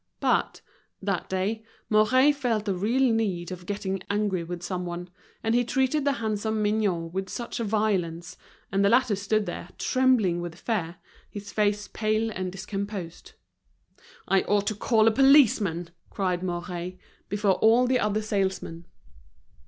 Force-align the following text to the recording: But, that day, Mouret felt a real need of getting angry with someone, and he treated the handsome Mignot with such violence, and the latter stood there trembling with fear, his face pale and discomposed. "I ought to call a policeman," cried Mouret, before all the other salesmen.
But, 0.19 0.61
that 0.99 1.29
day, 1.29 1.63
Mouret 1.87 2.31
felt 2.33 2.67
a 2.67 2.73
real 2.73 3.13
need 3.13 3.51
of 3.51 3.67
getting 3.67 4.01
angry 4.09 4.43
with 4.43 4.63
someone, 4.63 5.11
and 5.43 5.53
he 5.53 5.63
treated 5.63 6.05
the 6.05 6.13
handsome 6.13 6.63
Mignot 6.63 7.13
with 7.13 7.29
such 7.29 7.59
violence, 7.59 8.35
and 8.71 8.83
the 8.83 8.89
latter 8.89 9.15
stood 9.15 9.45
there 9.45 9.69
trembling 9.77 10.41
with 10.41 10.55
fear, 10.55 10.95
his 11.29 11.53
face 11.53 11.87
pale 11.87 12.31
and 12.31 12.51
discomposed. 12.51 13.33
"I 14.27 14.41
ought 14.41 14.65
to 14.69 14.75
call 14.75 15.07
a 15.07 15.11
policeman," 15.11 15.91
cried 16.09 16.41
Mouret, 16.41 16.97
before 17.29 17.59
all 17.59 17.85
the 17.85 17.99
other 17.99 18.23
salesmen. 18.23 18.85